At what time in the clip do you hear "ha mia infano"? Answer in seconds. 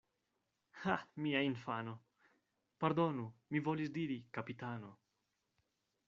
0.83-1.93